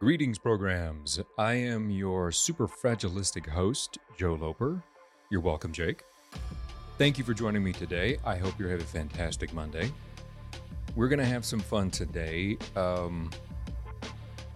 Greetings, 0.00 0.38
programs. 0.38 1.20
I 1.36 1.52
am 1.52 1.90
your 1.90 2.32
super 2.32 2.66
fragilistic 2.66 3.46
host, 3.46 3.98
Joe 4.16 4.32
Loper. 4.32 4.82
You're 5.28 5.42
welcome, 5.42 5.72
Jake. 5.72 6.04
Thank 6.96 7.18
you 7.18 7.24
for 7.24 7.34
joining 7.34 7.62
me 7.62 7.74
today. 7.74 8.16
I 8.24 8.38
hope 8.38 8.58
you're 8.58 8.70
having 8.70 8.86
a 8.86 8.88
fantastic 8.88 9.52
Monday. 9.52 9.92
We're 10.96 11.08
going 11.08 11.18
to 11.18 11.26
have 11.26 11.44
some 11.44 11.60
fun 11.60 11.90
today. 11.90 12.56
Um, 12.76 13.28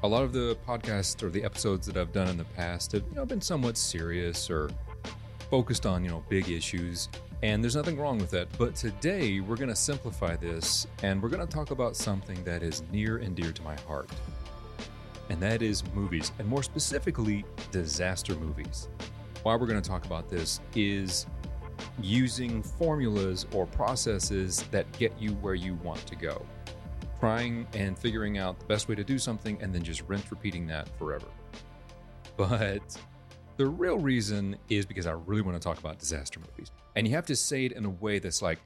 a 0.03 0.09
lot 0.09 0.23
of 0.23 0.33
the 0.33 0.57
podcasts 0.67 1.23
or 1.23 1.29
the 1.29 1.45
episodes 1.45 1.87
that 1.89 1.99
I've 1.99 2.15
done 2.15 2.29
in 2.29 2.39
the 2.39 2.45
past 2.45 2.93
have 2.93 3.03
you 3.11 3.15
know, 3.15 3.27
been 3.27 3.43
somewhat 3.43 3.77
serious 3.77 4.49
or 4.49 4.71
focused 5.51 5.85
on 5.85 6.03
you 6.03 6.09
know 6.09 6.25
big 6.31 6.49
issues, 6.49 7.11
and 7.43 7.63
there's 7.63 7.77
nothing 7.77 7.99
wrong 7.99 8.17
with 8.17 8.31
that. 8.31 8.49
But 8.57 8.77
today 8.77 9.41
we're 9.41 9.57
going 9.57 9.69
to 9.69 9.77
simplify 9.77 10.37
this, 10.37 10.87
and 11.03 11.23
we're 11.23 11.29
going 11.29 11.47
to 11.47 11.55
talk 11.55 11.71
about 11.71 11.97
something 11.97 12.43
that 12.45 12.63
is 12.63 12.83
near 12.91 13.19
and 13.19 13.37
dear 13.37 13.53
to 13.53 13.63
my 13.63 13.79
heart 13.83 14.09
and 15.35 15.43
that 15.43 15.63
is 15.63 15.83
movies, 15.95 16.31
and 16.39 16.47
more 16.47 16.63
specifically, 16.63 17.45
disaster 17.73 18.37
movies. 18.37 18.89
Why 19.43 19.57
we're 19.57 19.67
going 19.67 19.83
to 19.83 19.89
talk 19.89 20.07
about 20.07 20.31
this 20.31 20.61
is 20.77 21.27
using 22.01 22.63
formulas 22.63 23.45
or 23.53 23.67
processes 23.67 24.63
that 24.71 24.91
get 24.97 25.13
you 25.21 25.31
where 25.33 25.57
you 25.57 25.75
want 25.83 26.07
to 26.07 26.15
go. 26.15 26.47
Trying 27.19 27.67
and 27.75 27.99
figuring 27.99 28.39
out 28.39 28.61
the 28.61 28.67
best 28.67 28.89
way 28.89 28.95
to 28.95 29.03
do 29.03 29.19
something 29.19 29.61
and 29.61 29.75
then 29.75 29.83
just 29.83 30.03
rinse 30.03 30.31
repeating 30.31 30.69
that 30.69 30.89
forever. 31.01 31.27
But 32.37 32.97
the 33.57 33.67
real 33.67 33.99
reason 33.99 34.55
is 34.69 34.87
because 34.87 35.09
I 35.09 35.15
really 35.27 35.43
want 35.43 35.61
to 35.61 35.69
talk 35.69 35.81
about 35.81 35.99
disaster 35.99 36.39
movies. 36.39 36.71
And 36.95 37.09
you 37.09 37.15
have 37.17 37.27
to 37.27 37.35
say 37.35 37.65
it 37.65 37.73
in 37.73 37.85
a 37.85 37.91
way 37.91 38.21
that's 38.21 38.41
like, 38.41 38.61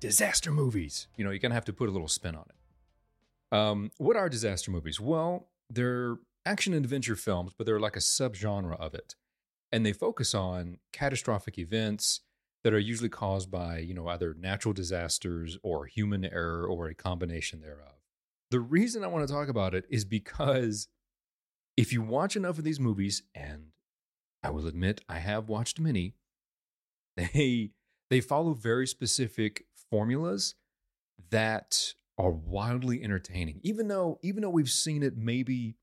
disaster 0.00 0.50
movies. 0.50 1.06
You 1.16 1.24
know, 1.24 1.30
you're 1.30 1.38
going 1.38 1.50
to 1.50 1.56
have 1.56 1.64
to 1.66 1.72
put 1.72 1.88
a 1.88 1.92
little 1.92 2.08
spin 2.08 2.34
on 2.34 2.44
it. 2.48 3.56
Um, 3.56 3.92
what 3.98 4.16
are 4.16 4.28
disaster 4.28 4.72
movies? 4.72 4.98
Well, 4.98 5.46
they're 5.70 6.16
action 6.44 6.72
and 6.72 6.84
adventure 6.84 7.16
films, 7.16 7.52
but 7.56 7.66
they're 7.66 7.80
like 7.80 7.96
a 7.96 8.00
subgenre 8.00 8.78
of 8.78 8.94
it. 8.94 9.16
And 9.72 9.84
they 9.84 9.92
focus 9.92 10.34
on 10.34 10.78
catastrophic 10.92 11.58
events 11.58 12.20
that 12.62 12.72
are 12.72 12.78
usually 12.78 13.08
caused 13.08 13.50
by, 13.50 13.78
you 13.78 13.94
know, 13.94 14.08
either 14.08 14.34
natural 14.34 14.72
disasters 14.72 15.58
or 15.62 15.86
human 15.86 16.24
error 16.24 16.66
or 16.66 16.88
a 16.88 16.94
combination 16.94 17.60
thereof. 17.60 17.94
The 18.50 18.60
reason 18.60 19.02
I 19.02 19.08
want 19.08 19.26
to 19.26 19.32
talk 19.32 19.48
about 19.48 19.74
it 19.74 19.84
is 19.90 20.04
because 20.04 20.88
if 21.76 21.92
you 21.92 22.00
watch 22.00 22.36
enough 22.36 22.58
of 22.58 22.64
these 22.64 22.80
movies, 22.80 23.22
and 23.34 23.66
I 24.42 24.50
will 24.50 24.66
admit 24.66 25.02
I 25.08 25.18
have 25.18 25.48
watched 25.48 25.80
many, 25.80 26.14
they 27.16 27.70
they 28.08 28.20
follow 28.20 28.54
very 28.54 28.86
specific 28.86 29.64
formulas 29.90 30.54
that 31.30 31.94
are 32.18 32.30
wildly 32.30 33.02
entertaining. 33.02 33.60
Even 33.62 33.88
though 33.88 34.18
even 34.22 34.42
though 34.42 34.50
we've 34.50 34.70
seen 34.70 35.02
it 35.02 35.16
maybe 35.16 35.76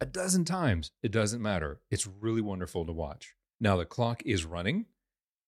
a 0.00 0.06
dozen 0.06 0.44
times, 0.44 0.90
it 1.02 1.12
doesn't 1.12 1.42
matter. 1.42 1.80
It's 1.90 2.06
really 2.06 2.40
wonderful 2.40 2.86
to 2.86 2.92
watch. 2.92 3.34
Now 3.60 3.76
the 3.76 3.84
clock 3.84 4.22
is 4.24 4.44
running 4.44 4.86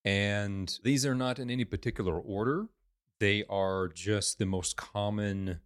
and 0.04 0.78
these 0.84 1.04
are 1.04 1.14
not 1.14 1.38
in 1.38 1.50
any 1.50 1.64
particular 1.64 2.18
order. 2.18 2.66
They 3.18 3.44
are 3.48 3.88
just 3.88 4.38
the 4.38 4.46
most 4.46 4.76
common 4.76 5.60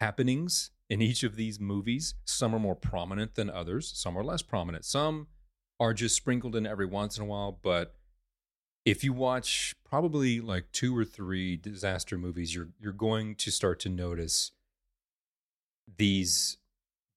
happenings 0.00 0.70
in 0.88 1.00
each 1.00 1.22
of 1.22 1.36
these 1.36 1.60
movies. 1.60 2.14
Some 2.24 2.54
are 2.54 2.58
more 2.58 2.74
prominent 2.74 3.34
than 3.34 3.50
others, 3.50 3.92
some 3.94 4.18
are 4.18 4.24
less 4.24 4.42
prominent. 4.42 4.84
Some 4.84 5.28
are 5.78 5.94
just 5.94 6.16
sprinkled 6.16 6.56
in 6.56 6.66
every 6.66 6.86
once 6.86 7.16
in 7.16 7.24
a 7.24 7.26
while, 7.26 7.58
but 7.62 7.94
if 8.84 9.02
you 9.02 9.12
watch 9.12 9.74
probably 9.84 10.40
like 10.40 10.70
two 10.72 10.96
or 10.96 11.04
three 11.04 11.56
disaster 11.56 12.18
movies, 12.18 12.54
you're 12.54 12.68
you're 12.78 12.92
going 12.92 13.34
to 13.36 13.50
start 13.50 13.80
to 13.80 13.88
notice 13.88 14.52
these 15.96 16.58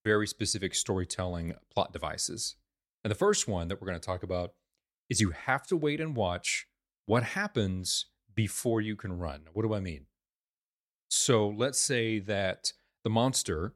very 0.05 0.27
specific 0.27 0.73
storytelling 0.73 1.53
plot 1.73 1.91
devices. 1.91 2.55
And 3.03 3.11
the 3.11 3.15
first 3.15 3.47
one 3.47 3.67
that 3.67 3.81
we're 3.81 3.87
going 3.87 3.99
to 3.99 4.05
talk 4.05 4.23
about 4.23 4.53
is 5.09 5.21
you 5.21 5.31
have 5.31 5.67
to 5.67 5.77
wait 5.77 5.99
and 5.99 6.15
watch 6.15 6.67
what 7.05 7.23
happens 7.23 8.05
before 8.33 8.81
you 8.81 8.95
can 8.95 9.17
run. 9.17 9.41
What 9.53 9.63
do 9.63 9.73
I 9.73 9.79
mean? 9.79 10.05
So 11.09 11.47
let's 11.47 11.79
say 11.79 12.19
that 12.19 12.73
the 13.03 13.09
monster 13.09 13.73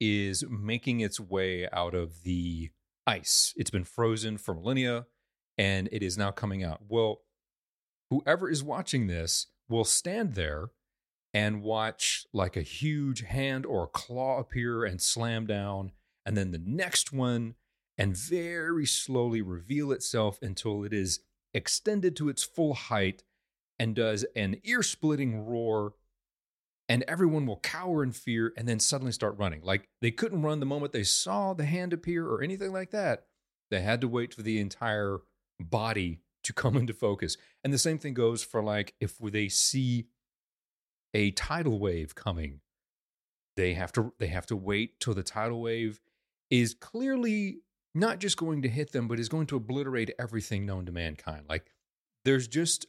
is 0.00 0.44
making 0.48 1.00
its 1.00 1.18
way 1.18 1.68
out 1.72 1.94
of 1.94 2.22
the 2.22 2.70
ice. 3.06 3.52
It's 3.56 3.70
been 3.70 3.84
frozen 3.84 4.38
for 4.38 4.54
millennia 4.54 5.06
and 5.58 5.88
it 5.90 6.02
is 6.02 6.16
now 6.16 6.30
coming 6.30 6.62
out. 6.62 6.82
Well, 6.88 7.22
whoever 8.10 8.50
is 8.50 8.62
watching 8.62 9.06
this 9.06 9.46
will 9.68 9.84
stand 9.84 10.34
there 10.34 10.70
and 11.34 11.62
watch 11.62 12.26
like 12.32 12.56
a 12.56 12.62
huge 12.62 13.22
hand 13.22 13.66
or 13.66 13.84
a 13.84 13.88
claw 13.88 14.38
appear 14.38 14.84
and 14.84 15.00
slam 15.00 15.46
down, 15.46 15.92
and 16.24 16.36
then 16.36 16.50
the 16.50 16.62
next 16.64 17.12
one, 17.12 17.54
and 17.96 18.16
very 18.16 18.86
slowly 18.86 19.42
reveal 19.42 19.92
itself 19.92 20.38
until 20.40 20.84
it 20.84 20.92
is 20.92 21.20
extended 21.52 22.16
to 22.16 22.28
its 22.28 22.42
full 22.42 22.74
height 22.74 23.24
and 23.78 23.94
does 23.94 24.24
an 24.36 24.56
ear 24.64 24.82
splitting 24.82 25.44
roar. 25.44 25.94
And 26.90 27.04
everyone 27.06 27.44
will 27.44 27.58
cower 27.58 28.02
in 28.02 28.12
fear 28.12 28.54
and 28.56 28.66
then 28.66 28.80
suddenly 28.80 29.12
start 29.12 29.36
running. 29.36 29.60
Like 29.62 29.88
they 30.00 30.10
couldn't 30.10 30.42
run 30.42 30.58
the 30.58 30.66
moment 30.66 30.92
they 30.92 31.02
saw 31.02 31.52
the 31.52 31.66
hand 31.66 31.92
appear 31.92 32.26
or 32.26 32.42
anything 32.42 32.72
like 32.72 32.92
that. 32.92 33.26
They 33.70 33.82
had 33.82 34.00
to 34.00 34.08
wait 34.08 34.32
for 34.32 34.40
the 34.40 34.58
entire 34.58 35.18
body 35.60 36.20
to 36.44 36.52
come 36.52 36.76
into 36.76 36.92
focus. 36.92 37.36
And 37.64 37.72
the 37.72 37.78
same 37.78 37.98
thing 37.98 38.14
goes 38.14 38.42
for 38.42 38.62
like 38.62 38.94
if 39.00 39.18
they 39.18 39.48
see 39.48 40.06
a 41.14 41.30
tidal 41.32 41.78
wave 41.78 42.14
coming, 42.14 42.60
they 43.56 43.74
have 43.74 43.92
to 43.92 44.12
they 44.18 44.28
have 44.28 44.46
to 44.46 44.56
wait 44.56 45.00
till 45.00 45.14
the 45.14 45.22
tidal 45.22 45.60
wave 45.60 46.00
is 46.50 46.74
clearly 46.74 47.58
not 47.94 48.20
just 48.20 48.36
going 48.36 48.62
to 48.62 48.68
hit 48.68 48.92
them, 48.92 49.08
but 49.08 49.18
is 49.18 49.28
going 49.28 49.46
to 49.46 49.56
obliterate 49.56 50.10
everything 50.18 50.64
known 50.64 50.86
to 50.86 50.92
mankind. 50.92 51.44
Like 51.48 51.66
there's 52.24 52.46
just 52.46 52.86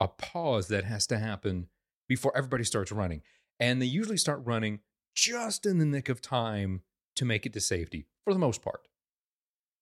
a 0.00 0.08
pause 0.08 0.68
that 0.68 0.84
has 0.84 1.06
to 1.08 1.18
happen 1.18 1.68
before 2.08 2.36
everybody 2.36 2.64
starts 2.64 2.92
running. 2.92 3.22
And 3.60 3.82
they 3.82 3.86
usually 3.86 4.16
start 4.16 4.40
running 4.44 4.80
just 5.14 5.66
in 5.66 5.78
the 5.78 5.84
nick 5.84 6.08
of 6.08 6.20
time 6.20 6.82
to 7.16 7.24
make 7.24 7.46
it 7.46 7.52
to 7.52 7.60
safety 7.60 8.06
for 8.24 8.32
the 8.32 8.38
most 8.38 8.62
part. 8.62 8.88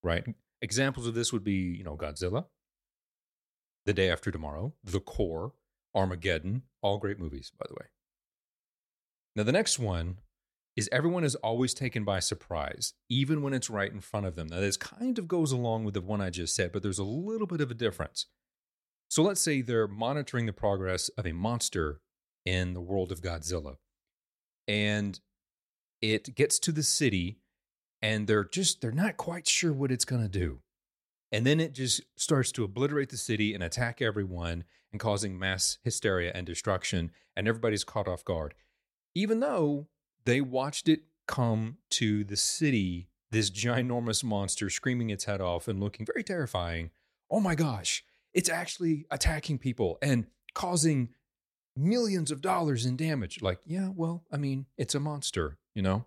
Right? 0.03 0.25
Examples 0.63 1.07
of 1.07 1.15
this 1.15 1.33
would 1.33 1.45
be, 1.45 1.53
you 1.53 1.85
know, 1.85 1.97
Godzilla, 1.97 2.47
The 3.87 3.95
Day 3.95 4.11
After 4.11 4.33
Tomorrow, 4.33 4.75
The 4.83 5.01
Core, 5.01 5.53
Armageddon, 5.95 6.63
all 6.83 6.99
great 6.99 7.21
movies, 7.21 7.53
by 7.57 7.67
the 7.69 7.75
way. 7.75 7.87
Now, 9.37 9.45
the 9.45 9.53
next 9.53 9.79
one 9.79 10.19
is 10.77 10.89
everyone 10.91 11.25
is 11.25 11.37
always 11.37 11.73
taken 11.73 12.05
by 12.05 12.19
surprise, 12.19 12.95
even 13.09 13.43
when 13.43 13.55
it's 13.55 13.71
right 13.71 13.91
in 13.91 14.01
front 14.01 14.27
of 14.27 14.35
them. 14.35 14.49
Now, 14.49 14.61
this 14.61 14.77
kind 14.77 15.19
of 15.19 15.29
goes 15.29 15.53
along 15.53 15.85
with 15.85 15.95
the 15.95 16.01
one 16.01 16.21
I 16.21 16.31
just 16.31 16.55
said, 16.55 16.73
but 16.73 16.83
there's 16.83 16.99
a 16.99 17.05
little 17.05 17.47
bit 17.47 17.61
of 17.61 17.71
a 17.71 17.75
difference. 17.75 18.27
So 19.09 19.23
let's 19.23 19.41
say 19.41 19.63
they're 19.63 19.87
monitoring 19.87 20.47
the 20.47 20.53
progress 20.53 21.09
of 21.11 21.27
a 21.27 21.33
monster 21.33 22.01
in 22.45 22.75
the 22.75 22.81
world 22.81 23.13
of 23.13 23.23
Godzilla, 23.23 23.77
and 24.67 25.19
it 26.03 26.35
gets 26.35 26.59
to 26.59 26.73
the 26.73 26.83
city, 26.83 27.39
and 28.03 28.27
they're 28.27 28.45
just, 28.45 28.81
they're 28.81 28.91
not 28.91 29.17
quite 29.17 29.49
sure 29.49 29.73
what 29.73 29.93
it's 29.93 30.05
going 30.05 30.23
to 30.23 30.29
do. 30.29 30.61
And 31.33 31.47
then 31.47 31.61
it 31.61 31.73
just 31.73 32.03
starts 32.17 32.53
to 32.53 32.65
obliterate 32.65 33.11
the 33.11 33.17
city 33.17 33.53
and 33.53 33.63
attack 33.63 34.01
everyone 34.01 34.65
and 34.93 35.01
causing 35.01 35.39
mass 35.39 35.79
hysteria 35.83 36.33
and 36.35 36.47
destruction. 36.47 37.11
And 37.37 37.49
everybody's 37.49 37.85
caught 37.85 38.09
off 38.09 38.25
guard. 38.25 38.55
Even 39.15 39.41
though 39.41 39.89
they 40.25 40.41
watched 40.41 40.89
it 40.89 41.03
come 41.27 41.79
to 41.91 42.25
the 42.25 42.37
city, 42.37 43.09
this 43.31 43.51
ginormous 43.51 44.23
monster 44.23 44.71
screaming 44.71 45.11
its 45.11 45.25
head 45.25 45.41
off 45.41 45.69
and 45.69 45.81
looking 45.81 46.07
very 46.07 46.23
terrifying. 46.23 46.91
Oh 47.31 47.41
my 47.41 47.55
gosh, 47.55 48.05
it's 48.33 48.49
actually 48.49 49.07
attacking 49.11 49.59
people 49.59 49.99
and 50.01 50.27
causing 50.55 51.11
millions 51.77 52.31
of 52.31 52.41
dollars 52.41 52.87
in 52.87 52.97
damage. 52.97 53.43
Like, 53.43 53.59
yeah, 53.67 53.91
well, 53.95 54.25
I 54.33 54.37
mean, 54.37 54.67
it's 54.79 54.95
a 54.95 55.01
monster, 55.01 55.59
you 55.75 55.83
know? 55.83 56.07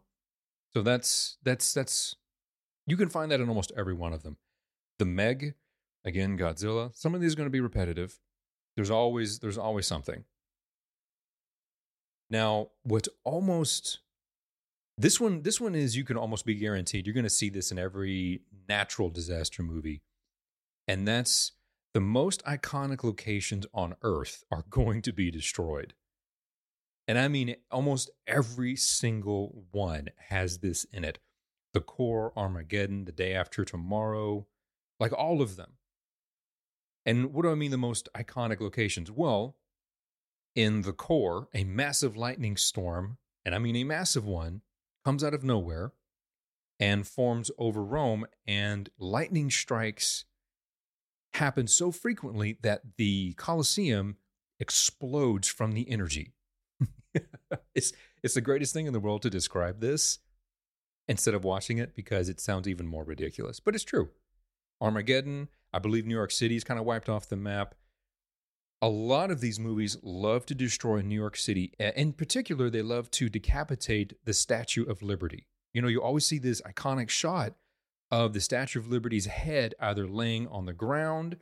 So 0.74 0.82
that's, 0.82 1.38
that's, 1.44 1.74
that's, 1.74 2.16
you 2.88 2.96
can 2.98 3.10
find 3.10 3.32
that 3.32 3.42
in 3.42 3.50
almost 3.50 3.72
every 3.76 3.94
one 3.94 4.14
of 4.14 4.24
them. 4.24 4.38
The 5.00 5.06
Meg, 5.06 5.56
again, 6.06 6.38
Godzilla. 6.38 6.96
Some 6.96 7.16
of 7.16 7.22
these 7.22 7.34
are 7.34 7.38
going 7.38 7.48
to 7.48 7.51
be 7.51 7.62
repetitive. 7.62 8.19
There's 8.75 8.92
always 8.92 9.40
there's 9.40 9.57
always 9.57 9.88
something. 9.88 10.25
Now, 12.30 12.69
what's 12.84 13.10
almost 13.24 14.00
this 14.98 15.19
one 15.19 15.42
this 15.42 15.60
one 15.60 15.75
is 15.75 15.96
you 15.96 16.04
can 16.04 16.18
almost 16.18 16.46
be 16.46 16.56
guaranteed 16.56 17.07
you're 17.07 17.13
going 17.13 17.24
to 17.24 17.30
see 17.30 17.50
this 17.50 17.72
in 17.72 17.80
every 17.80 18.42
natural 18.68 19.10
disaster 19.10 19.63
movie. 19.63 20.01
And 20.88 21.07
that's 21.07 21.54
the 21.94 22.02
most 22.02 22.44
iconic 22.45 23.04
locations 23.04 23.66
on 23.74 23.95
earth 24.02 24.44
are 24.52 24.66
going 24.69 25.02
to 25.04 25.13
be 25.13 25.31
destroyed. 25.31 25.94
And 27.07 27.18
I 27.18 27.28
mean 27.28 27.56
almost 27.72 28.12
every 28.28 28.75
single 28.75 29.66
one 29.72 30.10
has 30.30 30.60
this 30.60 30.86
in 30.92 31.04
it. 31.04 31.19
The 31.74 31.81
core 31.81 32.34
Armageddon, 32.36 33.06
the 33.06 33.12
day 33.12 33.34
after 33.34 33.63
tomorrow, 33.63 34.48
like 35.00 35.13
all 35.13 35.42
of 35.42 35.56
them. 35.56 35.74
And 37.06 37.34
what 37.34 37.44
do 37.44 37.51
I 37.51 37.56
mean 37.56 37.72
the 37.72 37.78
most 37.78 38.10
iconic 38.16 38.60
locations? 38.60 39.10
Well, 39.10 39.56
in 40.56 40.81
the 40.81 40.94
core, 40.94 41.48
a 41.54 41.63
massive 41.63 42.18
lightning 42.18 42.57
storm, 42.57 43.18
and 43.46 43.56
I 43.56 43.60
mean 43.60 43.75
a 43.78 43.84
massive 43.84 44.25
one, 44.25 44.62
comes 45.06 45.24
out 45.24 45.34
of 45.34 45.44
nowhere. 45.44 45.94
and 46.80 47.06
forms 47.06 47.51
over 47.57 47.84
Rome, 47.84 48.25
and 48.48 48.90
lightning 48.98 49.50
strikes 49.50 50.24
happen 51.34 51.68
so 51.68 51.92
frequently 51.92 52.57
that 52.62 52.81
the 52.98 53.34
Colosseum 53.34 54.16
explodes 54.60 55.48
from 55.50 55.74
the 55.74 55.90
energy. 55.90 56.34
it's 57.75 57.92
it's 58.24 58.34
the 58.36 58.42
greatest 58.42 58.74
thing 58.74 58.86
in 58.86 58.94
the 58.94 59.00
world 59.00 59.22
to 59.24 59.30
describe 59.30 59.81
this 59.81 60.19
instead 61.07 61.34
of 61.34 61.44
watching 61.44 61.78
it 61.78 61.95
because 61.95 62.30
it 62.30 62.40
sounds 62.40 62.68
even 62.68 62.88
more 62.88 63.04
ridiculous. 63.04 63.60
But 63.60 63.75
it's 63.75 63.84
true. 63.84 64.10
Armageddon, 64.81 65.50
I 65.74 65.80
believe 65.80 66.06
New 66.06 66.16
York 66.16 66.31
City 66.31 66.56
is 66.56 66.64
kind 66.64 66.80
of 66.80 66.86
wiped 66.86 67.10
off 67.10 67.30
the 67.30 67.36
map. 67.36 67.76
A 68.81 68.88
lot 68.88 69.30
of 69.30 69.42
these 69.42 69.60
movies 69.60 69.98
love 70.02 70.46
to 70.46 70.56
destroy 70.56 71.02
New 71.02 71.16
York 71.16 71.36
City. 71.36 71.74
In 71.80 72.14
particular, 72.14 72.70
they 72.70 72.81
love 72.81 73.12
to 73.12 73.28
decapitate 73.28 74.14
the 74.24 74.34
Statue 74.34 74.86
of 74.86 75.02
Liberty. 75.02 75.48
You 75.74 75.81
know, 75.81 75.90
you 75.90 76.02
always 76.02 76.26
see 76.26 76.40
this 76.40 76.62
iconic 76.62 77.10
shot 77.10 77.56
of 78.10 78.34
the 78.34 78.40
Statue 78.40 78.80
of 78.80 78.90
Liberty's 78.90 79.26
head 79.26 79.76
either 79.81 80.08
laying 80.08 80.48
on 80.48 80.66
the 80.66 80.74
ground 80.74 81.38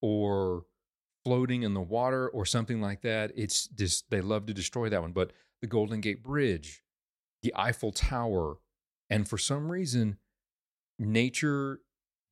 or 0.00 0.64
floating 1.24 1.62
in 1.62 1.74
the 1.74 1.82
water 1.82 2.28
or 2.28 2.46
something 2.46 2.80
like 2.80 3.02
that. 3.02 3.30
It's 3.36 3.68
just, 3.68 4.08
they 4.10 4.22
love 4.22 4.46
to 4.46 4.54
destroy 4.54 4.88
that 4.88 5.02
one. 5.02 5.12
But 5.12 5.32
the 5.60 5.66
Golden 5.66 6.00
Gate 6.00 6.22
Bridge, 6.22 6.82
the 7.42 7.52
Eiffel 7.54 7.92
Tower, 7.92 8.56
and 9.10 9.28
for 9.28 9.36
some 9.36 9.70
reason, 9.70 10.16
nature 10.98 11.80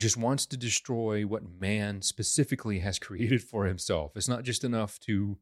just 0.00 0.16
wants 0.16 0.46
to 0.46 0.56
destroy 0.56 1.22
what 1.22 1.60
man 1.60 2.02
specifically 2.02 2.80
has 2.80 2.98
created 3.00 3.42
for 3.42 3.66
himself. 3.66 4.12
It's 4.16 4.28
not 4.28 4.44
just 4.44 4.64
enough 4.64 4.98
to 5.00 5.38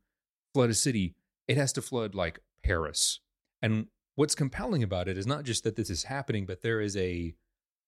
flood 0.53 0.71
a 0.71 0.75
city, 0.75 1.15
it 1.49 1.57
has 1.57 1.73
to 1.75 1.83
flood 1.83 2.15
like 2.15 2.41
Paris. 2.63 3.21
And 3.61 3.89
what's 4.15 4.35
compelling 4.35 4.83
about 4.83 5.09
it 5.09 5.19
is 5.19 5.27
not 5.27 5.45
just 5.45 5.65
that 5.65 5.77
this 5.77 5.91
is 5.91 6.05
happening, 6.05 6.47
but 6.47 6.63
there 6.63 6.81
is 6.81 6.97
a 6.97 7.35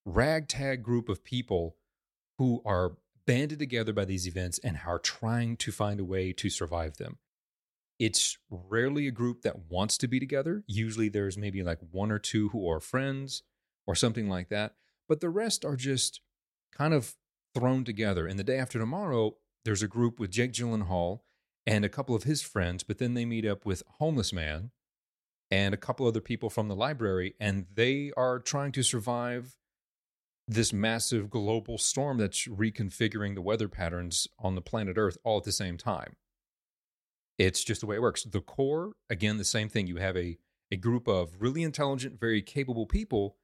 ragtag 0.04 0.82
group 0.82 1.08
of 1.08 1.24
people 1.24 1.76
who 2.38 2.62
are 2.64 2.96
banded 3.26 3.58
together 3.58 3.92
by 3.92 4.04
these 4.04 4.26
events 4.26 4.58
and 4.58 4.78
are 4.86 4.98
trying 4.98 5.56
to 5.56 5.72
find 5.72 6.00
a 6.00 6.04
way 6.04 6.32
to 6.32 6.48
survive 6.48 6.96
them. 6.96 7.18
It's 7.98 8.36
rarely 8.50 9.06
a 9.06 9.12
group 9.12 9.42
that 9.42 9.70
wants 9.70 9.96
to 9.98 10.08
be 10.08 10.20
together. 10.20 10.62
Usually 10.66 11.08
there's 11.08 11.38
maybe 11.38 11.62
like 11.62 11.78
one 11.90 12.12
or 12.12 12.18
two 12.18 12.50
who 12.50 12.68
are 12.70 12.80
friends 12.80 13.42
or 13.86 13.94
something 13.94 14.28
like 14.28 14.48
that, 14.50 14.74
but 15.08 15.20
the 15.20 15.30
rest 15.30 15.64
are 15.64 15.76
just 15.76 16.20
kind 16.76 16.94
of 16.94 17.14
thrown 17.54 17.84
together. 17.84 18.26
And 18.26 18.38
the 18.38 18.44
day 18.44 18.58
after 18.58 18.78
tomorrow, 18.78 19.36
there's 19.64 19.82
a 19.82 19.88
group 19.88 20.20
with 20.20 20.30
Jake 20.30 20.52
Gyllenhaal 20.52 21.20
and 21.66 21.84
a 21.84 21.88
couple 21.88 22.14
of 22.14 22.24
his 22.24 22.42
friends, 22.42 22.82
but 22.82 22.98
then 22.98 23.14
they 23.14 23.24
meet 23.24 23.46
up 23.46 23.64
with 23.64 23.82
Homeless 23.98 24.32
Man 24.32 24.70
and 25.50 25.72
a 25.72 25.78
couple 25.78 26.06
other 26.06 26.20
people 26.20 26.50
from 26.50 26.68
the 26.68 26.76
library, 26.76 27.34
and 27.40 27.66
they 27.72 28.12
are 28.16 28.38
trying 28.38 28.72
to 28.72 28.82
survive 28.82 29.56
this 30.48 30.72
massive 30.72 31.30
global 31.30 31.78
storm 31.78 32.18
that's 32.18 32.46
reconfiguring 32.46 33.34
the 33.34 33.42
weather 33.42 33.68
patterns 33.68 34.28
on 34.38 34.54
the 34.54 34.60
planet 34.60 34.96
Earth 34.96 35.18
all 35.24 35.38
at 35.38 35.44
the 35.44 35.52
same 35.52 35.76
time. 35.76 36.16
It's 37.38 37.64
just 37.64 37.80
the 37.80 37.86
way 37.86 37.96
it 37.96 38.02
works. 38.02 38.22
The 38.22 38.40
core, 38.40 38.92
again, 39.10 39.38
the 39.38 39.44
same 39.44 39.68
thing. 39.68 39.86
You 39.86 39.96
have 39.96 40.16
a, 40.16 40.38
a 40.70 40.76
group 40.76 41.08
of 41.08 41.40
really 41.40 41.62
intelligent, 41.62 42.20
very 42.20 42.42
capable 42.42 42.86
people. 42.86 43.36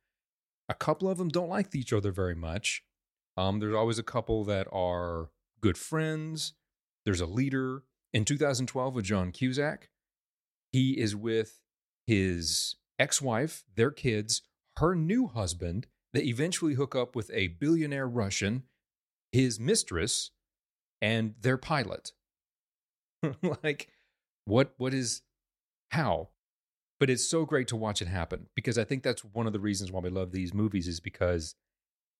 A 0.68 0.74
couple 0.74 1.08
of 1.08 1.18
them 1.18 1.28
don't 1.28 1.48
like 1.48 1.74
each 1.74 1.92
other 1.92 2.12
very 2.12 2.34
much. 2.34 2.82
Um, 3.36 3.60
there's 3.60 3.74
always 3.74 3.98
a 3.98 4.04
couple 4.04 4.44
that 4.44 4.66
are 4.72 5.30
good 5.60 5.78
friends. 5.78 6.54
There's 7.04 7.20
a 7.20 7.26
leader. 7.26 7.84
In 8.12 8.24
2012, 8.26 8.94
with 8.94 9.06
John 9.06 9.32
Cusack, 9.32 9.88
he 10.70 10.98
is 10.98 11.16
with 11.16 11.62
his 12.06 12.76
ex 12.98 13.22
wife, 13.22 13.64
their 13.74 13.90
kids, 13.90 14.42
her 14.76 14.94
new 14.94 15.28
husband. 15.28 15.86
They 16.12 16.24
eventually 16.24 16.74
hook 16.74 16.94
up 16.94 17.16
with 17.16 17.30
a 17.32 17.48
billionaire 17.48 18.06
Russian, 18.06 18.64
his 19.30 19.58
mistress, 19.58 20.30
and 21.00 21.34
their 21.40 21.56
pilot. 21.56 22.12
like, 23.62 23.88
what? 24.44 24.74
What 24.76 24.92
is? 24.92 25.22
How? 25.90 26.28
But 27.00 27.10
it's 27.10 27.26
so 27.26 27.44
great 27.44 27.68
to 27.68 27.76
watch 27.76 28.00
it 28.02 28.08
happen 28.08 28.46
because 28.54 28.78
I 28.78 28.84
think 28.84 29.02
that's 29.02 29.24
one 29.24 29.46
of 29.46 29.52
the 29.52 29.58
reasons 29.58 29.90
why 29.90 30.00
we 30.00 30.10
love 30.10 30.32
these 30.32 30.54
movies 30.54 30.86
is 30.86 31.00
because 31.00 31.54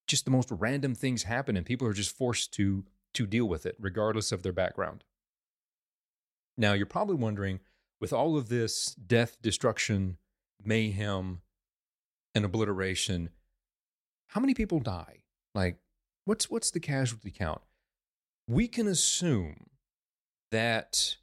just 0.06 0.25
the 0.25 0.31
most 0.31 0.50
random 0.50 0.94
things 0.94 1.25
happen 1.25 1.56
and 1.56 1.66
people 1.66 1.87
are 1.87 1.93
just 1.93 2.16
forced 2.16 2.52
to 2.54 2.84
to 3.14 3.26
deal 3.26 3.44
with 3.46 3.66
it 3.66 3.76
regardless 3.78 4.32
of 4.32 4.43
their 4.43 4.52
background. 4.52 5.04
Now, 6.56 6.72
you're 6.72 6.87
probably 6.87 7.16
wondering 7.16 7.60
with 8.00 8.12
all 8.12 8.37
of 8.37 8.49
this 8.49 8.94
death, 8.94 9.37
destruction, 9.43 10.16
mayhem, 10.64 11.40
and 12.34 12.44
obliteration, 12.44 13.31
how 14.28 14.40
many 14.40 14.54
people 14.54 14.81
die? 14.81 15.22
Like 15.54 15.76
what's 16.25 16.50
what's 16.50 16.70
the 16.70 16.81
casualty 16.81 17.31
count? 17.31 17.60
We 18.48 18.69
can 18.69 18.87
assume 18.87 19.66
that 20.50 21.16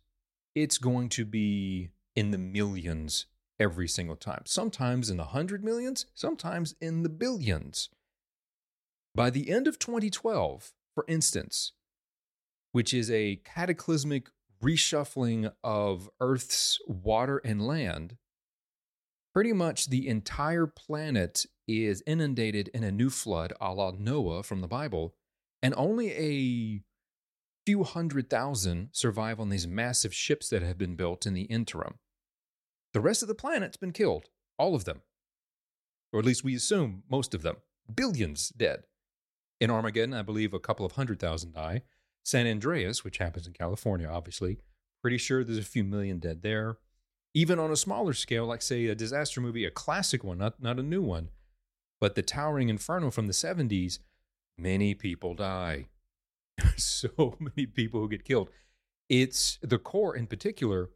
it's 0.55 0.77
going 0.77 1.09
to 1.09 1.25
be 1.25 1.89
in 2.15 2.31
the 2.31 2.37
millions 2.37 3.25
every 3.59 3.87
single 3.87 4.15
time. 4.15 4.43
Sometimes 4.45 5.09
in 5.09 5.17
the 5.17 5.23
100 5.23 5.63
millions, 5.63 6.05
sometimes 6.13 6.75
in 6.79 7.03
the 7.03 7.09
billions. 7.09 7.89
By 9.15 9.29
the 9.29 9.49
end 9.49 9.67
of 9.67 9.79
2012, 9.79 10.71
for 10.93 11.05
instance, 11.07 11.73
which 12.71 12.93
is 12.93 13.09
a 13.09 13.41
cataclysmic 13.43 14.29
reshuffling 14.63 15.51
of 15.63 16.09
Earth's 16.19 16.79
water 16.87 17.37
and 17.43 17.65
land, 17.65 18.17
pretty 19.33 19.53
much 19.53 19.89
the 19.89 20.07
entire 20.07 20.67
planet 20.67 21.45
is 21.67 22.03
inundated 22.05 22.67
in 22.69 22.83
a 22.83 22.91
new 22.91 23.09
flood 23.09 23.53
a 23.61 23.73
la 23.73 23.91
Noah 23.97 24.43
from 24.43 24.61
the 24.61 24.67
Bible, 24.67 25.15
and 25.61 25.73
only 25.77 26.11
a 26.11 26.81
few 27.65 27.83
hundred 27.83 28.29
thousand 28.29 28.89
survive 28.91 29.39
on 29.39 29.49
these 29.49 29.67
massive 29.67 30.13
ships 30.13 30.49
that 30.49 30.61
have 30.61 30.77
been 30.77 30.95
built 30.95 31.25
in 31.25 31.33
the 31.33 31.43
interim. 31.43 31.95
The 32.93 33.01
rest 33.01 33.21
of 33.21 33.27
the 33.27 33.35
planet's 33.35 33.77
been 33.77 33.91
killed, 33.91 34.29
all 34.57 34.75
of 34.75 34.85
them. 34.85 35.01
Or 36.11 36.19
at 36.19 36.25
least 36.25 36.43
we 36.43 36.55
assume 36.55 37.03
most 37.09 37.35
of 37.35 37.43
them. 37.43 37.57
Billions 37.93 38.49
dead. 38.49 38.85
In 39.59 39.69
Armageddon, 39.69 40.13
I 40.13 40.21
believe 40.21 40.53
a 40.53 40.59
couple 40.59 40.85
of 40.85 40.93
hundred 40.93 41.19
thousand 41.19 41.53
die. 41.53 41.83
San 42.23 42.47
Andreas, 42.47 43.03
which 43.03 43.17
happens 43.17 43.47
in 43.47 43.53
California, 43.53 44.07
obviously, 44.07 44.59
pretty 45.01 45.17
sure 45.17 45.43
there's 45.43 45.57
a 45.57 45.63
few 45.63 45.83
million 45.83 46.19
dead 46.19 46.41
there. 46.41 46.77
Even 47.33 47.59
on 47.59 47.71
a 47.71 47.75
smaller 47.75 48.13
scale, 48.13 48.45
like 48.45 48.61
say 48.61 48.87
a 48.87 48.95
disaster 48.95 49.41
movie, 49.41 49.65
a 49.65 49.71
classic 49.71 50.23
one, 50.23 50.37
not, 50.37 50.61
not 50.61 50.79
a 50.79 50.83
new 50.83 51.01
one, 51.01 51.29
but 51.99 52.15
the 52.15 52.21
Towering 52.21 52.69
Inferno 52.69 53.11
from 53.11 53.27
the 53.27 53.33
70s, 53.33 53.99
many 54.57 54.93
people 54.93 55.35
die. 55.35 55.87
so 56.77 57.35
many 57.39 57.65
people 57.65 57.99
who 57.99 58.09
get 58.09 58.25
killed. 58.25 58.49
It's 59.09 59.57
the 59.61 59.79
core 59.79 60.15
in 60.15 60.27
particular 60.27 60.89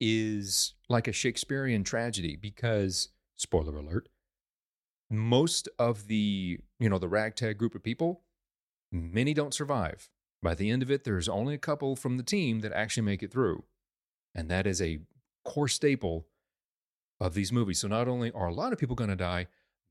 is 0.00 0.74
like 0.88 1.08
a 1.08 1.12
Shakespearean 1.12 1.84
tragedy 1.84 2.36
because, 2.36 3.08
spoiler 3.36 3.76
alert, 3.76 4.08
most 5.10 5.68
of 5.78 6.06
the 6.06 6.58
you 6.78 6.88
know 6.88 6.98
the 6.98 7.08
ragtag 7.08 7.58
group 7.58 7.74
of 7.74 7.82
people 7.82 8.22
many 8.92 9.34
don't 9.34 9.54
survive. 9.54 10.10
By 10.42 10.54
the 10.54 10.70
end 10.70 10.82
of 10.82 10.90
it 10.90 11.04
there's 11.04 11.28
only 11.28 11.54
a 11.54 11.58
couple 11.58 11.96
from 11.96 12.16
the 12.16 12.22
team 12.22 12.60
that 12.60 12.72
actually 12.72 13.04
make 13.04 13.22
it 13.22 13.32
through. 13.32 13.64
And 14.34 14.50
that 14.50 14.66
is 14.66 14.80
a 14.80 15.00
core 15.44 15.68
staple 15.68 16.26
of 17.20 17.34
these 17.34 17.52
movies. 17.52 17.80
So 17.80 17.88
not 17.88 18.08
only 18.08 18.30
are 18.30 18.46
a 18.46 18.54
lot 18.54 18.72
of 18.72 18.78
people 18.78 18.96
going 18.96 19.10
to 19.10 19.16
die 19.16 19.46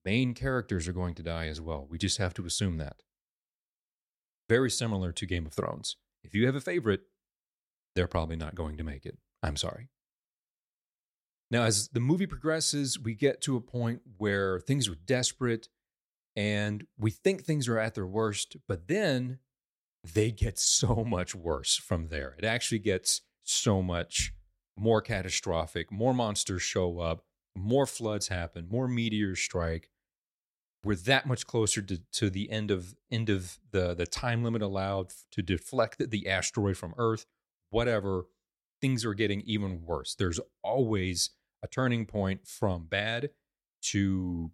main 0.06 0.34
characters 0.34 0.88
are 0.88 0.94
going 0.94 1.16
to 1.16 1.24
die 1.24 1.48
as 1.48 1.60
well. 1.60 1.86
We 1.90 1.98
just 1.98 2.18
have 2.18 2.34
to 2.36 2.46
assume 2.46 2.78
that. 2.78 3.04
Very 4.48 4.72
similar 4.72 5.12
to 5.12 5.26
game 5.26 5.46
of 5.46 5.54
thrones. 5.54 5.98
If 6.24 6.34
you 6.34 6.46
have 6.46 6.56
a 6.56 6.62
favorite 6.62 7.02
they're 7.96 8.08
probably 8.08 8.36
not 8.36 8.54
going 8.54 8.78
to 8.78 8.84
make 8.84 9.06
it. 9.06 9.18
I'm 9.42 9.58
sorry 9.58 9.90
now, 11.50 11.64
as 11.64 11.88
the 11.90 12.00
movie 12.00 12.28
progresses, 12.28 13.00
we 13.00 13.14
get 13.14 13.42
to 13.42 13.56
a 13.56 13.62
point 13.62 14.02
where 14.18 14.60
things 14.60 14.90
are 14.90 14.96
desperate 14.96 15.70
and 16.36 16.86
we 16.98 17.10
think 17.10 17.44
things 17.44 17.68
are 17.68 17.80
at 17.80 17.96
their 17.96 18.06
worst, 18.06 18.58
but 18.68 18.88
then 18.88 19.40
they 20.04 20.32
get 20.32 20.60
so 20.60 21.06
much 21.08 21.34
worse 21.34 21.76
from 21.76 22.10
there. 22.10 22.36
It 22.38 22.46
actually 22.46 22.80
gets 22.80 23.22
so 23.44 23.82
much 23.82 24.34
more 24.78 25.02
catastrophic. 25.02 25.92
More 25.92 26.14
monsters 26.14 26.62
show 26.62 27.00
up, 27.00 27.24
more 27.56 27.86
floods 27.86 28.28
happen, 28.28 28.68
more 28.70 28.88
meteors 28.88 29.40
strike. 29.40 29.90
We're 30.84 30.96
that 30.96 31.26
much 31.26 31.48
closer 31.48 31.82
to, 31.82 31.98
to 32.14 32.30
the 32.30 32.52
end 32.52 32.72
of 32.72 32.96
end 33.10 33.30
of 33.30 33.58
the, 33.72 33.94
the 33.96 34.06
time 34.06 34.44
limit 34.44 34.62
allowed 34.62 35.12
to 35.32 35.42
deflect 35.42 36.12
the 36.12 36.28
asteroid 36.28 36.78
from 36.78 36.94
Earth, 36.98 37.26
whatever. 37.70 38.26
Things 38.80 39.04
are 39.04 39.16
getting 39.16 39.42
even 39.42 39.82
worse. 39.84 40.14
There's 40.14 40.40
always 40.64 41.32
a 41.64 41.68
turning 41.68 42.06
point 42.06 42.48
from 42.48 42.86
bad 42.86 43.30
to 43.82 44.52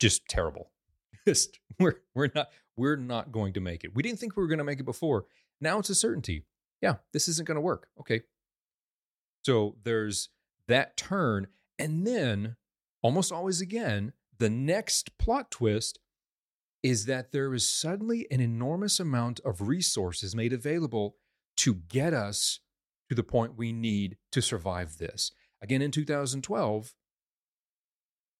just 0.00 0.26
terrible. 0.28 0.70
Just 1.26 1.60
we're 1.78 1.96
we're 2.14 2.30
not 2.34 2.48
we're 2.76 2.96
not 2.96 3.30
going 3.30 3.52
to 3.52 3.60
make 3.60 3.84
it. 3.84 3.94
We 3.94 4.02
didn't 4.02 4.18
think 4.18 4.36
we 4.36 4.42
were 4.42 4.48
going 4.48 4.58
to 4.58 4.64
make 4.64 4.80
it 4.80 4.84
before. 4.84 5.26
Now 5.60 5.78
it's 5.78 5.90
a 5.90 5.94
certainty. 5.94 6.46
Yeah, 6.80 6.94
this 7.12 7.28
isn't 7.28 7.46
going 7.46 7.56
to 7.56 7.60
work. 7.60 7.88
Okay. 8.00 8.22
So 9.44 9.76
there's 9.84 10.30
that 10.66 10.96
turn 10.96 11.48
and 11.78 12.06
then 12.06 12.56
almost 13.02 13.32
always 13.32 13.60
again 13.60 14.14
the 14.38 14.50
next 14.50 15.18
plot 15.18 15.50
twist 15.50 15.98
is 16.82 17.04
that 17.06 17.32
there 17.32 17.52
is 17.52 17.68
suddenly 17.68 18.26
an 18.30 18.40
enormous 18.40 18.98
amount 18.98 19.40
of 19.40 19.68
resources 19.68 20.34
made 20.34 20.52
available 20.52 21.16
to 21.58 21.74
get 21.74 22.14
us 22.14 22.60
to 23.10 23.14
the 23.14 23.22
point 23.22 23.58
we 23.58 23.72
need 23.72 24.16
to 24.32 24.40
survive 24.40 24.96
this. 24.96 25.32
Again, 25.62 25.82
in 25.82 25.90
2012, 25.90 26.94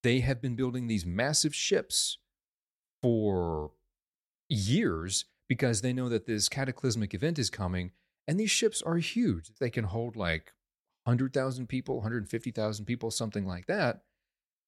they 0.03 0.21
have 0.21 0.41
been 0.41 0.55
building 0.55 0.87
these 0.87 1.05
massive 1.05 1.53
ships 1.53 2.17
for 3.01 3.71
years 4.49 5.25
because 5.47 5.81
they 5.81 5.93
know 5.93 6.09
that 6.09 6.25
this 6.25 6.49
cataclysmic 6.49 7.13
event 7.13 7.37
is 7.37 7.49
coming. 7.49 7.91
And 8.27 8.39
these 8.39 8.51
ships 8.51 8.81
are 8.81 8.97
huge. 8.97 9.51
They 9.59 9.69
can 9.69 9.85
hold 9.85 10.15
like 10.15 10.53
100,000 11.03 11.67
people, 11.67 11.95
150,000 11.95 12.85
people, 12.85 13.11
something 13.11 13.45
like 13.45 13.67
that. 13.67 14.01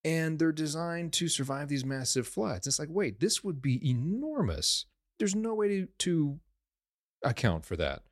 And 0.04 0.38
they're 0.38 0.52
designed 0.52 1.14
to 1.14 1.30
survive 1.30 1.70
these 1.70 1.86
massive 1.86 2.28
floods. 2.28 2.68
It's 2.68 2.80
like, 2.80 2.90
wait, 2.92 3.20
this 3.20 3.44
would 3.44 3.62
be 3.62 3.90
enormous. 3.90 4.86
There's 5.20 5.36
no 5.36 5.54
way 5.54 5.68
to, 5.70 5.88
to 6.00 6.40
account 7.24 7.66
for 7.66 7.78
that. 7.78 8.04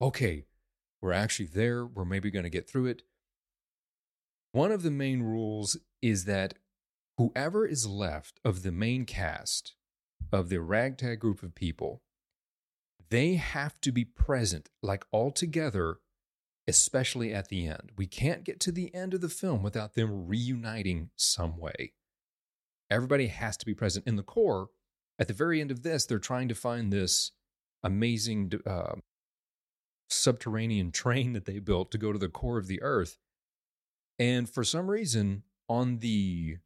Okay, 0.00 0.44
we're 1.00 1.12
actually 1.12 1.46
there. 1.46 1.84
We're 1.84 2.04
maybe 2.04 2.30
going 2.30 2.44
to 2.44 2.50
get 2.50 2.68
through 2.68 2.86
it. 2.86 3.02
One 4.52 4.72
of 4.72 4.82
the 4.82 4.90
main 4.90 5.22
rules 5.22 5.76
is 6.00 6.24
that 6.24 6.54
whoever 7.18 7.66
is 7.66 7.86
left 7.86 8.40
of 8.44 8.62
the 8.62 8.72
main 8.72 9.04
cast 9.04 9.74
of 10.32 10.48
the 10.48 10.60
ragtag 10.60 11.20
group 11.20 11.42
of 11.42 11.54
people, 11.54 12.02
they 13.10 13.34
have 13.34 13.80
to 13.82 13.92
be 13.92 14.04
present, 14.04 14.68
like 14.82 15.04
all 15.12 15.30
together, 15.30 15.98
especially 16.66 17.32
at 17.32 17.48
the 17.48 17.66
end. 17.66 17.92
We 17.96 18.06
can't 18.06 18.44
get 18.44 18.58
to 18.60 18.72
the 18.72 18.92
end 18.94 19.14
of 19.14 19.20
the 19.20 19.28
film 19.28 19.62
without 19.62 19.94
them 19.94 20.26
reuniting 20.26 21.10
some 21.16 21.58
way. 21.58 21.92
Everybody 22.90 23.28
has 23.28 23.56
to 23.58 23.66
be 23.66 23.74
present. 23.74 24.06
In 24.06 24.16
the 24.16 24.22
core, 24.22 24.68
at 25.18 25.28
the 25.28 25.34
very 25.34 25.60
end 25.60 25.70
of 25.70 25.82
this, 25.82 26.06
they're 26.06 26.18
trying 26.18 26.48
to 26.48 26.54
find 26.54 26.92
this 26.92 27.32
amazing 27.82 28.52
uh, 28.66 28.94
subterranean 30.08 30.92
train 30.92 31.32
that 31.32 31.44
they 31.44 31.58
built 31.58 31.90
to 31.90 31.98
go 31.98 32.12
to 32.12 32.18
the 32.18 32.28
core 32.28 32.58
of 32.58 32.66
the 32.66 32.82
earth. 32.82 33.18
And 34.18 34.48
for 34.48 34.64
some 34.64 34.90
reason, 34.90 35.42
on 35.68 35.98
the 35.98 36.58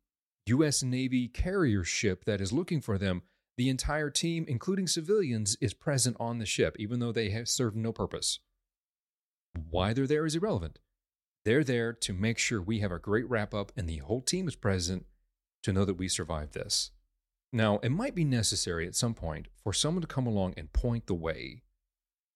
U.S. 0.47 0.83
Navy 0.83 1.29
carrier 1.29 1.85
ship 1.85 2.25
that 2.25 2.41
is 2.41 2.53
looking 2.53 2.81
for 2.81 2.99
them, 2.99 3.23
the 3.57 3.69
entire 3.69 4.11
team, 4.11 4.45
including 4.49 4.87
civilians, 4.87 5.57
is 5.61 5.75
present 5.75 6.17
on 6.19 6.39
the 6.39 6.47
ship, 6.47 6.77
even 6.79 7.01
though 7.01 7.13
they 7.13 7.31
have 7.31 7.49
served 7.49 7.77
no 7.77 7.93
purpose. 7.93 8.41
Why 9.69 9.93
they're 9.93 10.07
there 10.07 10.27
is 10.27 10.35
irrelevant. 10.35 10.79
They're 11.45 11.65
there 11.65 11.93
to 11.93 12.13
make 12.13 12.39
sure 12.39 12.61
we 12.61 12.81
have 12.81 12.93
a 12.93 12.99
great 12.99 13.29
wrap 13.29 13.55
up 13.55 13.73
and 13.77 13.89
the 13.89 13.99
whole 13.99 14.21
team 14.21 14.47
is 14.47 14.57
present 14.57 15.07
to 15.63 15.73
know 15.73 15.85
that 15.85 15.95
we 15.95 16.09
survived 16.09 16.55
this. 16.55 16.91
Now, 17.53 17.79
it 17.79 17.91
might 17.91 18.15
be 18.15 18.25
necessary 18.25 18.87
at 18.87 18.95
some 18.95 19.15
point 19.15 19.49
for 19.63 19.73
someone 19.73 20.03
to 20.03 20.07
come 20.07 20.27
along 20.27 20.55
and 20.57 20.73
point 20.73 21.07
the 21.07 21.15
way 21.15 21.63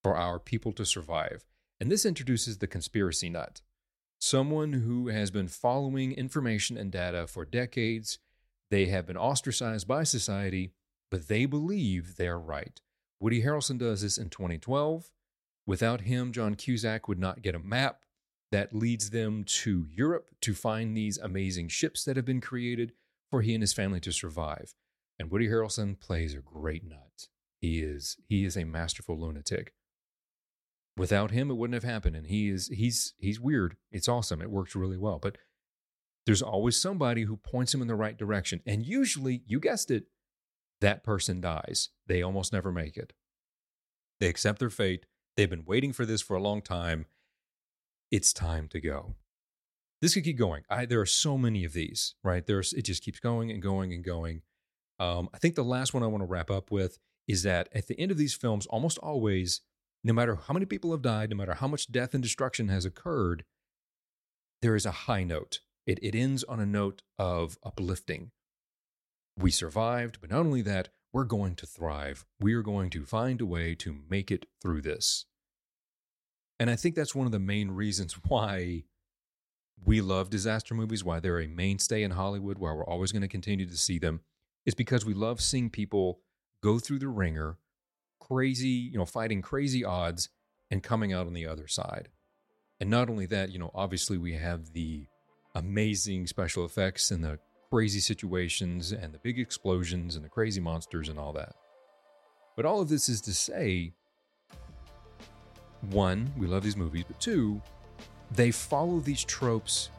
for 0.05 0.17
our 0.17 0.39
people 0.39 0.71
to 0.71 0.85
survive. 0.85 1.45
And 1.81 1.91
this 1.91 2.07
introduces 2.07 2.59
the 2.59 2.69
conspiracy 2.69 3.31
nut 3.31 3.63
someone 4.21 4.73
who 4.73 5.09
has 5.09 5.31
been 5.31 5.49
following 5.49 6.13
information 6.13 6.79
and 6.79 6.91
data 6.91 7.27
for 7.27 7.45
decades. 7.45 8.19
They 8.71 8.87
have 8.87 9.07
been 9.07 9.19
ostracized 9.19 9.87
by 9.87 10.05
society, 10.05 10.73
but 11.11 11.29
they 11.29 11.45
believe 11.45 12.17
they're 12.17 12.39
right. 12.39 12.81
Woody 13.21 13.43
Harrelson 13.43 13.77
does 13.77 14.01
this 14.01 14.17
in 14.17 14.31
2012. 14.31 15.11
Without 15.67 16.03
him, 16.03 16.33
John 16.33 16.55
Cusack 16.55 17.07
would 17.07 17.19
not 17.19 17.43
get 17.43 17.55
a 17.55 17.59
map 17.59 18.05
that 18.51 18.75
leads 18.75 19.11
them 19.11 19.45
to 19.45 19.87
Europe 19.91 20.31
to 20.41 20.55
find 20.55 20.97
these 20.97 21.19
amazing 21.19 21.69
ships 21.69 22.05
that 22.05 22.17
have 22.17 22.25
been 22.25 22.41
created 22.41 22.93
for 23.31 23.43
he 23.43 23.53
and 23.53 23.63
his 23.63 23.75
family 23.75 24.01
to 24.01 24.13
survive. 24.13 24.75
And 25.19 25.31
Woody 25.31 25.49
Harrelson 25.49 25.99
plays 25.99 26.35
a 26.35 26.39
great 26.39 26.89
nut. 26.89 27.29
He 27.61 27.81
is 27.81 28.17
he 28.27 28.45
is 28.45 28.57
a 28.57 28.65
masterful 28.65 29.19
lunatic. 29.19 29.75
Without 30.97 31.33
him, 31.33 31.51
it 31.51 31.55
wouldn't 31.55 31.75
have 31.75 31.91
happened. 31.91 32.17
And 32.17 32.27
he 32.27 32.49
is 32.49 32.69
he's 32.69 33.15
he's 33.19 33.41
weird. 33.41 33.77
It's 33.91 34.09
awesome. 34.09 34.41
It 34.41 34.51
works 34.51 34.77
really 34.77 34.97
well. 34.97 35.19
But 35.19 35.39
there's 36.27 36.43
always 36.43 36.81
somebody 36.81 37.23
who 37.23 37.37
points 37.37 37.75
him 37.75 37.83
in 37.83 37.89
the 37.89 37.95
right 37.95 38.17
direction. 38.17 38.61
And 38.67 38.87
usually, 38.87 39.43
you 39.47 39.61
guessed 39.61 39.91
it, 39.91 40.05
that 40.81 41.05
person 41.05 41.41
dies. 41.41 41.91
They 42.07 42.23
almost 42.23 42.53
never 42.53 42.73
make 42.73 42.97
it. 42.97 43.13
They 44.21 44.29
accept 44.29 44.59
their 44.59 44.71
fate. 44.71 45.07
They've 45.37 45.51
been 45.51 45.65
waiting 45.67 45.93
for 45.93 46.07
this 46.07 46.23
for 46.23 46.37
a 46.37 46.43
long 46.43 46.63
time. 46.63 47.07
It's 48.11 48.33
time 48.33 48.69
to 48.69 48.81
go. 48.81 49.17
This 50.01 50.15
could 50.15 50.25
keep 50.25 50.39
going. 50.39 50.63
I, 50.71 50.87
there 50.87 51.01
are 51.01 51.07
so 51.07 51.37
many 51.37 51.65
of 51.65 51.73
these, 51.73 52.15
right? 52.23 52.47
There's 52.47 52.73
it 52.73 52.83
just 52.83 53.03
keeps 53.03 53.21
going 53.21 53.51
and 53.51 53.61
going 53.61 53.93
and 53.93 54.05
going. 54.05 54.43
Um, 54.99 55.29
I 55.35 55.39
think 55.39 55.55
the 55.57 55.65
last 55.65 55.93
one 55.93 56.03
I 56.03 56.07
want 56.07 56.23
to 56.23 56.27
wrap 56.27 56.51
up 56.51 56.71
with 56.71 56.99
is 57.27 57.43
that 57.43 57.69
at 57.75 57.89
the 57.89 57.99
end 57.99 58.11
of 58.11 58.19
these 58.19 58.35
films, 58.35 58.67
almost 58.67 58.99
always 58.99 59.63
no 60.05 60.13
matter 60.13 60.37
how 60.37 60.53
many 60.53 60.67
people 60.67 60.93
have 60.93 61.03
died, 61.03 61.31
no 61.31 61.37
matter 61.37 61.55
how 61.55 61.67
much 61.67 61.91
death 61.91 62.13
and 62.13 62.23
destruction 62.23 62.69
has 62.69 62.85
occurred, 62.85 63.45
there 64.61 64.77
is 64.77 64.85
a 64.85 64.91
high 64.93 65.25
note. 65.25 65.61
It, 65.87 65.99
it 66.03 66.15
ends 66.15 66.45
on 66.45 66.61
a 66.61 66.67
note 66.67 67.03
of 67.19 67.59
uplifting. 67.65 68.31
We 69.37 69.51
survived, 69.51 70.19
but 70.21 70.31
not 70.31 70.41
only 70.41 70.63
that, 70.63 70.91
we're 71.13 71.25
going 71.25 71.55
to 71.57 71.67
thrive. 71.67 72.27
We 72.39 72.55
are 72.55 72.63
going 72.63 72.91
to 72.91 73.05
find 73.05 73.41
a 73.41 73.47
way 73.47 73.75
to 73.77 73.97
make 74.11 74.31
it 74.31 74.47
through 74.61 74.83
this. 74.83 75.25
And 76.61 76.71
I 76.71 76.77
think 76.77 76.95
that's 76.95 77.15
one 77.15 77.27
of 77.27 77.33
the 77.33 77.39
main 77.39 77.71
reasons 77.71 78.13
why 78.29 78.85
we 79.83 80.01
love 80.01 80.31
disaster 80.31 80.75
movies, 80.75 81.03
why 81.03 81.19
they're 81.19 81.41
a 81.41 81.49
mainstay 81.49 82.03
in 82.03 82.13
Hollywood, 82.13 82.59
why 82.59 82.73
we're 82.73 82.87
always 82.87 83.11
going 83.11 83.23
to 83.23 83.29
continue 83.29 83.67
to 83.67 83.77
see 83.77 83.99
them, 83.99 84.21
is 84.67 84.75
because 84.75 85.05
we 85.05 85.15
love 85.15 85.41
seeing 85.41 85.71
people 85.71 86.21
go 86.63 86.79
through 86.79 86.99
the 86.99 87.09
wringer 87.09 87.59
crazy, 88.29 88.69
you 88.69 88.99
know, 88.99 89.05
fighting 89.05 89.43
crazy 89.43 89.85
odds 89.85 90.29
and 90.71 90.83
coming 90.83 91.13
out 91.13 91.27
on 91.27 91.35
the 91.35 91.47
other 91.47 91.69
side. 91.69 92.09
And 92.81 92.91
not 92.91 93.09
only 93.09 93.27
that, 93.27 93.51
you 93.51 93.59
know, 93.59 93.71
obviously 93.75 94.19
we 94.19 94.35
have 94.35 94.73
the 94.73 95.07
amazing 95.55 96.27
special 96.27 96.65
effects 96.65 97.11
and 97.11 97.23
the 97.23 97.39
crazy 97.71 98.01
situations 98.01 98.93
and 98.93 99.13
the 99.13 99.19
big 99.19 99.39
explosions 99.39 100.17
and 100.17 100.25
the 100.25 100.29
crazy 100.29 100.61
monsters 100.61 101.09
and 101.09 101.19
all 101.19 101.33
that. 101.33 101.55
But 102.57 102.65
all 102.65 102.81
of 102.81 102.89
this 102.89 103.09
is 103.09 103.21
to 103.23 103.35
say 103.35 103.93
one, 105.91 106.33
we 106.37 106.47
love 106.47 106.63
these 106.63 106.77
movies, 106.77 107.05
but 107.07 107.21
two, 107.21 107.61
they 108.31 108.51
follow 108.51 109.01
these 109.01 109.23
tropes 109.25 109.91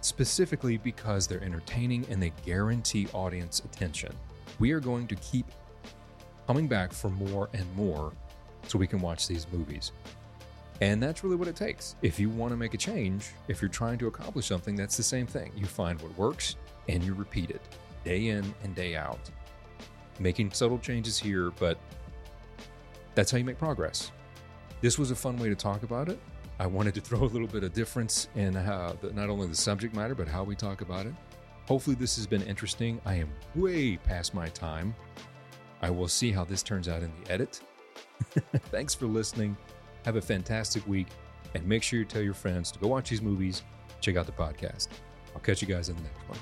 specifically 0.00 0.76
because 0.76 1.26
they're 1.26 1.42
entertaining 1.42 2.04
and 2.10 2.22
they 2.22 2.32
guarantee 2.44 3.08
audience 3.12 3.60
attention. 3.60 4.12
We 4.58 4.72
are 4.72 4.80
going 4.80 5.06
to 5.08 5.16
keep 5.16 5.46
coming 6.52 6.68
back 6.68 6.92
for 6.92 7.08
more 7.08 7.48
and 7.54 7.64
more 7.74 8.12
so 8.68 8.78
we 8.78 8.86
can 8.86 9.00
watch 9.00 9.26
these 9.26 9.46
movies. 9.50 9.90
And 10.82 11.02
that's 11.02 11.24
really 11.24 11.36
what 11.36 11.48
it 11.48 11.56
takes. 11.56 11.96
If 12.02 12.20
you 12.20 12.28
want 12.28 12.50
to 12.50 12.58
make 12.58 12.74
a 12.74 12.76
change, 12.76 13.30
if 13.48 13.62
you're 13.62 13.70
trying 13.70 13.96
to 14.00 14.06
accomplish 14.06 14.48
something, 14.48 14.76
that's 14.76 14.98
the 14.98 15.02
same 15.02 15.26
thing. 15.26 15.50
You 15.56 15.64
find 15.64 15.98
what 16.02 16.14
works 16.18 16.56
and 16.90 17.02
you 17.02 17.14
repeat 17.14 17.48
it 17.48 17.62
day 18.04 18.26
in 18.28 18.54
and 18.64 18.74
day 18.74 18.96
out. 18.96 19.30
Making 20.20 20.50
subtle 20.50 20.78
changes 20.78 21.18
here, 21.18 21.52
but 21.58 21.78
that's 23.14 23.30
how 23.30 23.38
you 23.38 23.44
make 23.44 23.56
progress. 23.56 24.12
This 24.82 24.98
was 24.98 25.10
a 25.10 25.16
fun 25.16 25.38
way 25.38 25.48
to 25.48 25.54
talk 25.54 25.84
about 25.84 26.10
it. 26.10 26.20
I 26.58 26.66
wanted 26.66 26.92
to 26.96 27.00
throw 27.00 27.20
a 27.20 27.30
little 27.32 27.48
bit 27.48 27.64
of 27.64 27.72
difference 27.72 28.28
in 28.36 28.52
how 28.52 28.94
not 29.14 29.30
only 29.30 29.46
the 29.46 29.56
subject 29.56 29.96
matter, 29.96 30.14
but 30.14 30.28
how 30.28 30.44
we 30.44 30.54
talk 30.54 30.82
about 30.82 31.06
it. 31.06 31.14
Hopefully, 31.64 31.96
this 31.96 32.16
has 32.16 32.26
been 32.26 32.42
interesting. 32.42 33.00
I 33.06 33.14
am 33.14 33.30
way 33.54 33.96
past 33.96 34.34
my 34.34 34.50
time. 34.50 34.94
I 35.82 35.90
will 35.90 36.08
see 36.08 36.30
how 36.30 36.44
this 36.44 36.62
turns 36.62 36.88
out 36.88 37.02
in 37.02 37.12
the 37.22 37.32
edit. 37.32 37.60
Thanks 38.70 38.94
for 38.94 39.06
listening. 39.06 39.56
Have 40.04 40.16
a 40.16 40.22
fantastic 40.22 40.86
week. 40.86 41.08
And 41.54 41.66
make 41.66 41.82
sure 41.82 41.98
you 41.98 42.04
tell 42.04 42.22
your 42.22 42.34
friends 42.34 42.70
to 42.72 42.78
go 42.78 42.88
watch 42.88 43.10
these 43.10 43.20
movies, 43.20 43.62
check 44.00 44.16
out 44.16 44.26
the 44.26 44.32
podcast. 44.32 44.88
I'll 45.34 45.40
catch 45.40 45.60
you 45.60 45.68
guys 45.68 45.88
in 45.88 45.96
the 45.96 46.02
next 46.02 46.28
one. 46.28 46.38